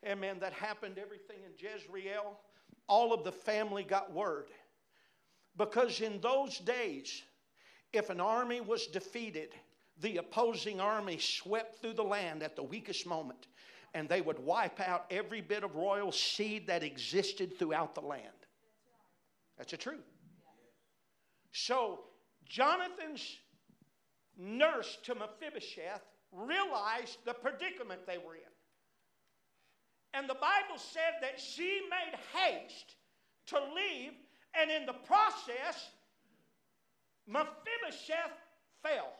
[0.06, 2.39] amen, that happened, everything in Jezreel,
[2.88, 4.50] all of the family got word.
[5.58, 7.24] Because in those days,
[7.93, 9.50] if an army was defeated,
[10.00, 13.48] the opposing army swept through the land at the weakest moment,
[13.93, 18.28] and they would wipe out every bit of royal seed that existed throughout the land.
[19.58, 20.06] That's the truth.
[21.52, 22.02] So
[22.45, 23.38] Jonathan's
[24.38, 28.47] nurse to Mephibosheth realized the predicament they were in.
[30.18, 32.95] And the Bible said that she made haste
[33.47, 34.13] to leave,
[34.59, 35.91] and in the process,
[37.28, 38.34] Mephibosheth
[38.82, 39.13] fell.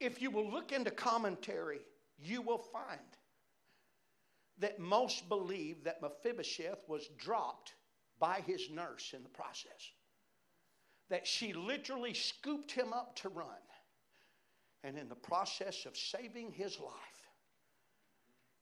[0.00, 1.80] If you will look into commentary,
[2.18, 3.00] you will find
[4.58, 7.74] that most believe that Mephibosheth was dropped
[8.18, 9.90] by his nurse in the process.
[11.10, 13.46] That she literally scooped him up to run.
[14.84, 17.15] And in the process of saving his life,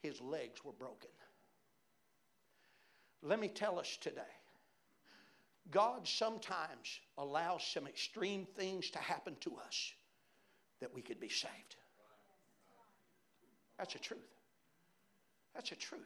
[0.04, 1.08] his legs were broken.
[3.22, 4.20] Let me tell us today
[5.70, 9.92] God sometimes allows some extreme things to happen to us
[10.82, 11.76] that we could be saved.
[13.78, 14.20] That's a truth.
[15.54, 16.02] That's a truth.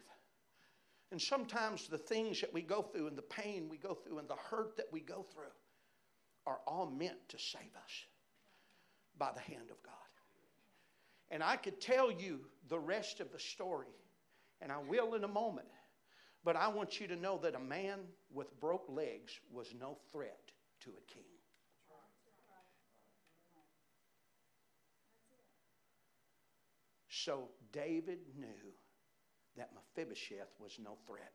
[1.11, 4.29] And sometimes the things that we go through and the pain we go through and
[4.29, 5.57] the hurt that we go through
[6.47, 8.07] are all meant to save us
[9.19, 10.08] by the hand of God.
[11.31, 13.95] And I could tell you the rest of the story,
[14.61, 15.69] and I will in a moment.
[16.45, 18.01] But I want you to know that a man
[18.33, 20.41] with broke legs was no threat
[20.81, 21.25] to a king.
[27.09, 28.73] So David knew
[29.57, 31.33] that Mephibosheth was no threat.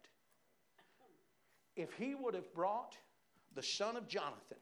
[1.75, 2.95] If he would have brought
[3.53, 4.57] the son of Jonathan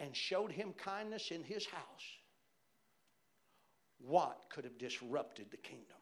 [0.00, 2.17] and showed him kindness in his house,
[3.98, 5.96] what could have disrupted the kingdom?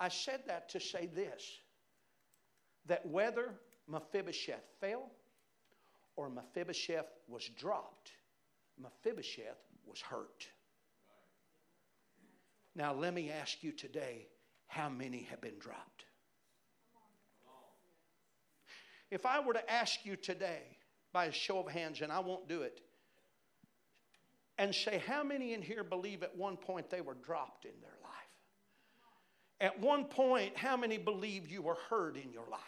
[0.00, 1.60] I said that to say this
[2.86, 3.54] that whether
[3.88, 5.10] Mephibosheth fell
[6.16, 8.12] or Mephibosheth was dropped,
[8.78, 10.46] Mephibosheth was hurt.
[12.74, 14.26] Now, let me ask you today
[14.66, 16.04] how many have been dropped?
[19.10, 20.76] If I were to ask you today,
[21.12, 22.80] by a show of hands, and I won't do it,
[24.58, 27.96] and say, how many in here believe at one point they were dropped in their
[28.02, 28.12] life?
[29.60, 32.60] At one point, how many believe you were hurt in your life?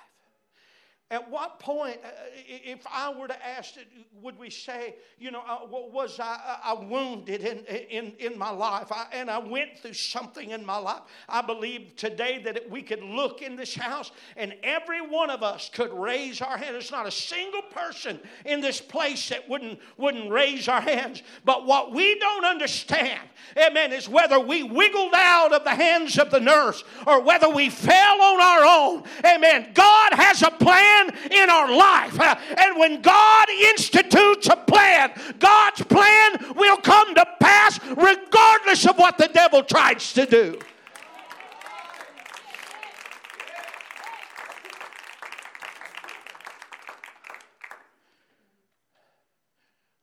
[1.09, 2.09] At what point, uh,
[2.49, 3.75] if I were to ask,
[4.21, 8.91] would we say, you know, uh, was I, I wounded in, in, in my life
[8.91, 11.03] I, and I went through something in my life?
[11.29, 15.71] I believe today that we could look in this house and every one of us
[15.73, 16.75] could raise our hand.
[16.75, 21.23] There's not a single person in this place that wouldn't, wouldn't raise our hands.
[21.45, 23.23] But what we don't understand,
[23.57, 27.71] amen, is whether we wiggled out of the hands of the nurse or whether we
[27.71, 29.05] fell on our own.
[29.25, 29.71] Amen.
[29.73, 32.19] God has a plan plan in our life.
[32.21, 39.19] And when God institutes a plan, God's plan will come to pass regardless of what
[39.19, 40.59] the devil tries to do.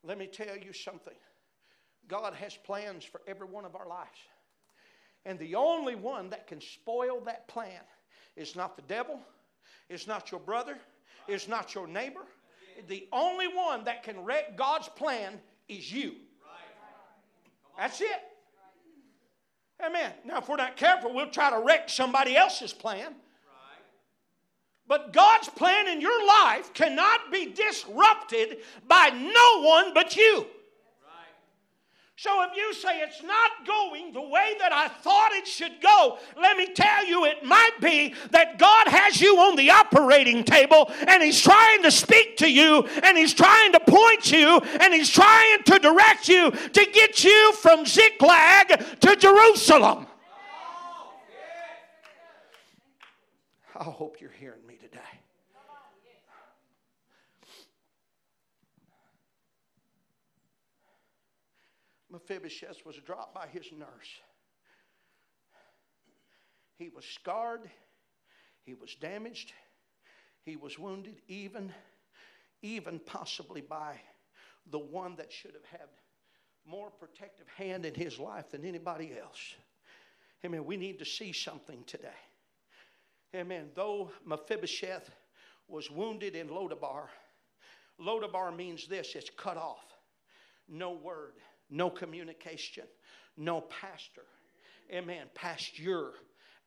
[0.06, 1.14] Let me tell you something.
[2.08, 4.10] God has plans for every one of our lives.
[5.26, 7.80] And the only one that can spoil that plan
[8.36, 9.20] is not the devil,
[9.94, 10.78] it's not your brother.
[11.28, 12.22] It's not your neighbor.
[12.88, 15.40] The only one that can wreck God's plan
[15.70, 16.16] is you.
[17.78, 18.22] That's it.
[19.84, 20.12] Amen.
[20.26, 23.16] Now, if we're not careful, we'll try to wreck somebody else's plan.
[24.88, 30.46] But God's plan in your life cannot be disrupted by no one but you.
[32.16, 36.20] So if you say it's not going the way that I thought it should go,
[36.40, 40.92] let me tell you, it might be that God has you on the operating table
[41.08, 45.10] and He's trying to speak to you and He's trying to point you and He's
[45.10, 50.06] trying to direct you to get you from Ziklag to Jerusalem.
[53.76, 55.00] I hope you're hearing me today.
[62.14, 64.22] Mephibosheth was dropped by his nurse.
[66.78, 67.70] He was scarred,
[68.66, 69.52] he was damaged,
[70.46, 71.74] he was wounded, even,
[72.62, 74.00] even possibly by
[74.70, 75.90] the one that should have had
[76.66, 79.56] more protective hand in his life than anybody else.
[80.46, 80.66] Amen.
[80.66, 82.08] We need to see something today.
[83.36, 83.70] Amen.
[83.76, 85.10] Though Mephibosheth
[85.68, 87.08] was wounded in Lodebar,
[88.00, 89.86] Lodebar means this it's cut off,
[90.68, 91.34] no word
[91.74, 92.86] no communication,
[93.36, 94.30] no pastor.
[94.94, 95.26] Amen.
[95.34, 96.14] Pasture,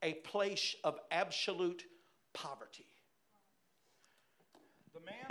[0.02, 1.84] a place of absolute
[2.34, 2.90] poverty.
[4.92, 5.30] The man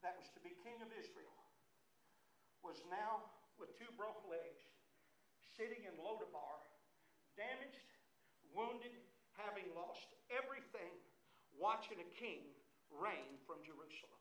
[0.00, 1.36] that was to be king of Israel
[2.64, 3.28] was now
[3.60, 4.64] with two broken legs,
[5.60, 6.64] sitting in Lodebar,
[7.36, 7.84] damaged,
[8.56, 8.96] wounded,
[9.36, 10.96] having lost everything,
[11.52, 12.48] watching a king
[12.88, 14.19] reign from Jerusalem.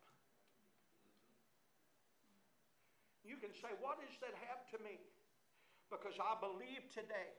[3.29, 4.97] You can say, What does that have to me?
[5.93, 7.29] Because I believe today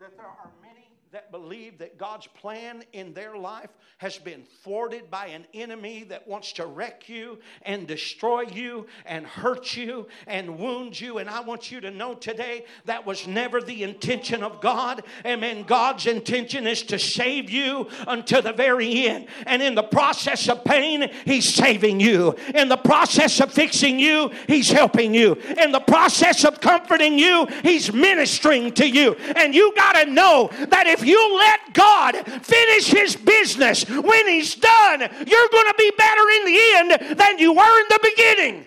[0.00, 5.10] that there are many that believe that God's plan in their life has been thwarted
[5.10, 10.58] by an enemy that wants to wreck you and destroy you and hurt you and
[10.58, 11.18] wound you.
[11.18, 15.02] And I want you to know today that was never the intention of God.
[15.24, 15.62] Amen.
[15.62, 19.28] God's intention is to save you until the very end.
[19.46, 22.36] And in the process of pain, He's saving you.
[22.54, 25.34] In the process of fixing you, He's helping you.
[25.34, 29.14] In the process of comforting you, He's ministering to you.
[29.36, 34.54] And you got to know that if you let God finish His business when He's
[34.54, 38.66] done, you're going to be better in the end than you were in the beginning.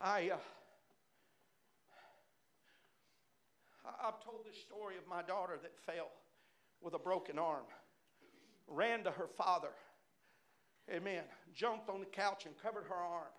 [0.00, 0.36] I, uh,
[4.06, 6.10] I've told this story of my daughter that fell
[6.80, 7.64] with a broken arm,
[8.68, 9.70] ran to her father,
[10.88, 13.32] amen, jumped on the couch and covered her arm.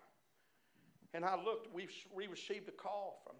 [1.14, 3.36] And I looked, we, we received a call from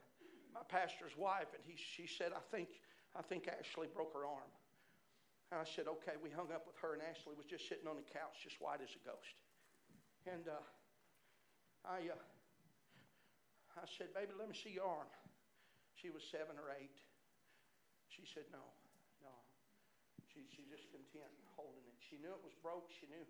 [0.59, 2.83] my pastor's wife, and he, she said, I think,
[3.15, 4.51] I think Ashley broke her arm.
[5.55, 6.19] And I said, okay.
[6.19, 8.83] We hung up with her, and Ashley was just sitting on the couch, just white
[8.83, 9.39] as a ghost.
[10.27, 10.67] And uh,
[11.87, 12.19] I, uh,
[13.79, 15.09] I said, baby, let me see your arm.
[15.95, 16.99] She was seven or eight.
[18.11, 18.67] She said, no,
[19.23, 19.35] no.
[20.27, 21.97] She, she just content holding it.
[22.03, 22.91] She knew it was broke.
[22.91, 23.23] She knew.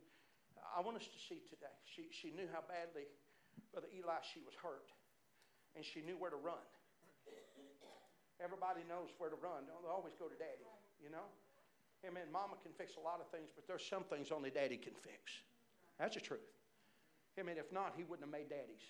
[0.59, 1.76] I want us to see today.
[1.85, 3.07] She, she knew how badly,
[3.70, 4.91] Brother Eli, she was hurt.
[5.76, 6.64] And she knew where to run.
[8.43, 9.66] Everybody knows where to run.
[9.66, 10.66] Don't always go to daddy,
[11.03, 11.26] you know?
[12.07, 12.30] Amen.
[12.32, 15.43] Mama can fix a lot of things, but there's some things only daddy can fix.
[15.99, 16.47] That's the truth.
[17.39, 18.82] I mean, if not, he wouldn't have made daddies.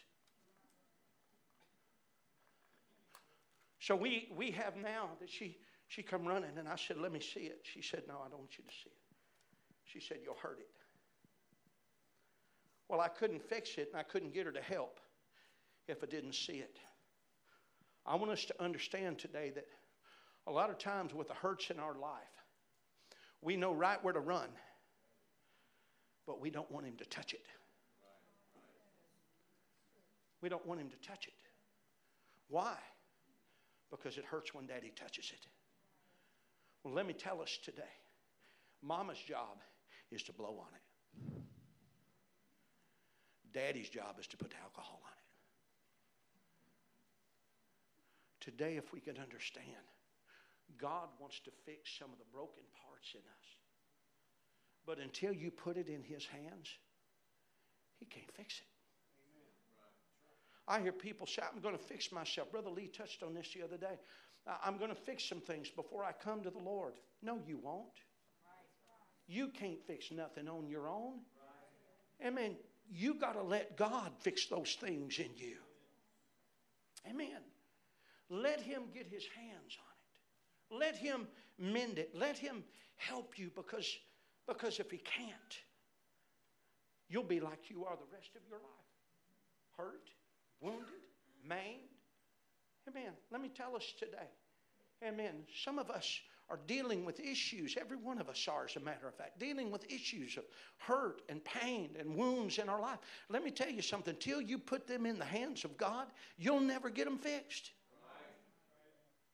[3.81, 7.21] So we, we have now that she, she come running, and I said, let me
[7.21, 7.61] see it.
[7.63, 9.17] She said, no, I don't want you to see it.
[9.85, 10.69] She said, you'll hurt it.
[12.89, 15.01] Well, I couldn't fix it, and I couldn't get her to help
[15.87, 16.79] if I didn't see it.
[18.09, 19.67] I want us to understand today that
[20.47, 22.23] a lot of times with the hurts in our life,
[23.43, 24.49] we know right where to run,
[26.27, 27.45] but we don't want Him to touch it.
[30.41, 31.35] We don't want Him to touch it.
[32.49, 32.77] Why?
[33.91, 35.47] Because it hurts when Daddy touches it.
[36.83, 37.83] Well, let me tell us today
[38.83, 39.59] Mama's job
[40.11, 41.43] is to blow on it,
[43.53, 45.28] Daddy's job is to put alcohol on it.
[48.49, 49.85] Today, if we could understand,
[50.81, 53.47] God wants to fix some of the broken parts in us.
[54.87, 56.69] But until you put it in His hands,
[57.99, 58.67] He can't fix it.
[60.67, 62.51] I hear people say, I'm going to fix myself.
[62.51, 63.99] Brother Lee touched on this the other day.
[64.65, 66.95] I'm going to fix some things before I come to the Lord.
[67.23, 68.01] No, you won't.
[69.27, 71.21] You can't fix nothing on your own.
[72.25, 72.57] Amen.
[72.91, 75.57] You got to let God fix those things in you.
[77.11, 77.43] Amen.
[78.31, 80.79] Let Him get His hands on it.
[80.79, 81.27] Let Him
[81.59, 82.15] mend it.
[82.15, 82.65] Let Him
[82.97, 83.99] help you because,
[84.47, 85.59] because if He can't,
[87.09, 88.89] you'll be like you are the rest of your life
[89.79, 90.11] hurt,
[90.61, 90.85] wounded,
[91.47, 91.79] maimed.
[92.89, 93.13] Amen.
[93.31, 94.29] Let me tell us today.
[95.07, 95.45] Amen.
[95.65, 96.21] Some of us
[96.51, 97.77] are dealing with issues.
[97.79, 100.45] Every one of us are, as a matter of fact, dealing with issues of
[100.79, 102.99] hurt and pain and wounds in our life.
[103.29, 104.17] Let me tell you something.
[104.19, 106.09] Till you put them in the hands of God,
[106.39, 107.71] you'll never get them fixed.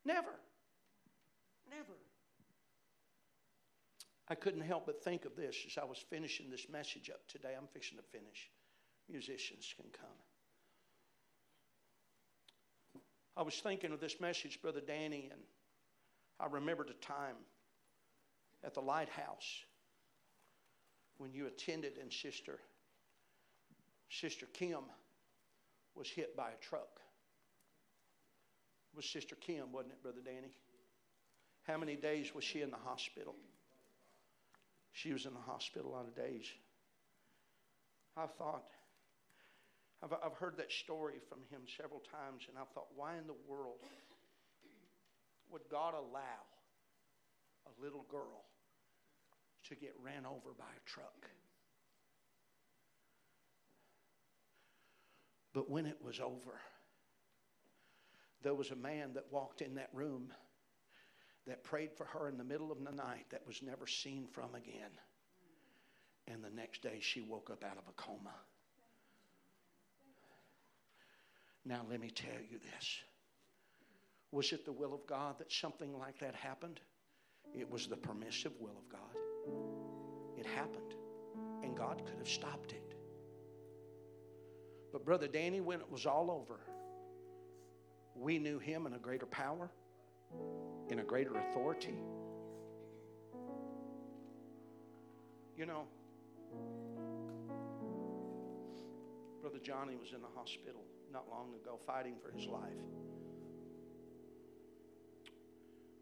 [0.05, 0.35] Never.
[1.71, 1.95] Never.
[4.29, 7.55] I couldn't help but think of this as I was finishing this message up today.
[7.57, 8.51] I'm fixing to finish.
[9.09, 10.17] Musicians can come.
[13.37, 15.41] I was thinking of this message, Brother Danny, and
[16.41, 17.37] I remembered a time
[18.63, 19.65] at the lighthouse
[21.19, 22.59] when you attended and Sister
[24.11, 24.85] Sister Kim
[25.95, 27.01] was hit by a truck
[28.97, 30.55] was Sister Kim, wasn't it, Brother Danny?
[31.65, 33.35] How many days was she in the hospital?
[34.93, 36.47] She was in the hospital a lot of days.
[38.17, 38.65] I thought,
[40.03, 43.35] I've, I've heard that story from him several times, and I thought, why in the
[43.49, 43.81] world
[45.51, 46.45] would God allow
[47.67, 48.45] a little girl
[49.69, 51.29] to get ran over by a truck?
[55.53, 56.61] But when it was over,
[58.45, 60.33] there was a man that walked in that room
[61.47, 64.55] that prayed for her in the middle of the night that was never seen from
[64.55, 64.91] again.
[66.29, 68.35] And the next day she woke up out of a coma.
[71.67, 72.99] Now, let me tell you this.
[74.31, 76.81] Was it the will of God that something like that happened?
[77.55, 79.01] It was the permissive will of God.
[80.37, 80.95] It happened,
[81.63, 82.95] and God could have stopped it.
[84.93, 86.61] But, Brother Danny, when it was all over,
[88.15, 89.71] we knew him in a greater power,
[90.89, 91.95] in a greater authority.
[95.57, 95.85] You know,
[99.41, 102.73] Brother Johnny was in the hospital not long ago fighting for his life.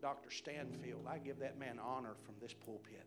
[0.00, 0.30] Dr.
[0.30, 3.06] Stanfield, I give that man honor from this pulpit.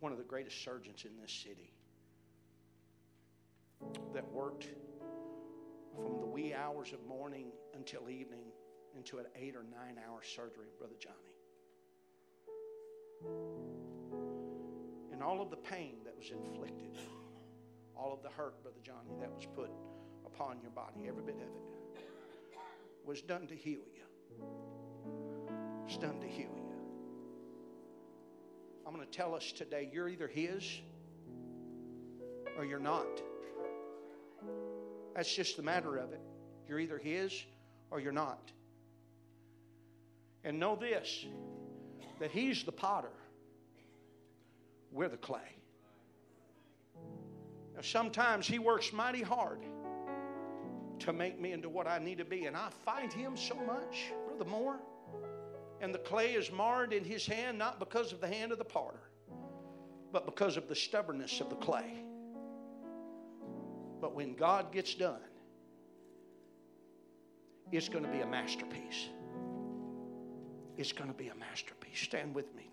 [0.00, 1.72] One of the greatest surgeons in this city
[4.14, 4.68] that worked
[6.02, 8.46] from the wee hours of morning until evening
[8.96, 11.14] into an eight or nine hour surgery, Brother Johnny.
[15.12, 16.96] And all of the pain that was inflicted,
[17.96, 19.70] all of the hurt, Brother Johnny, that was put
[20.24, 22.04] upon your body, every bit of it,
[23.04, 24.44] was done to heal you.
[25.86, 26.74] It's done to heal you.
[28.86, 30.80] I'm going to tell us today you're either His
[32.56, 33.06] or you're not.
[35.18, 36.20] That's just the matter of it.
[36.68, 37.32] You're either His
[37.90, 38.52] or you're not.
[40.44, 41.26] And know this
[42.20, 43.10] that He's the potter,
[44.92, 45.56] we're the clay.
[47.74, 49.58] Now, sometimes He works mighty hard
[51.00, 54.12] to make me into what I need to be, and I fight Him so much,
[54.28, 54.78] Brother Moore.
[55.80, 58.64] And the clay is marred in His hand not because of the hand of the
[58.64, 59.00] potter,
[60.12, 62.04] but because of the stubbornness of the clay.
[64.00, 65.20] But when God gets done,
[67.72, 69.08] it's going to be a masterpiece.
[70.76, 72.00] It's going to be a masterpiece.
[72.00, 72.68] Stand with me.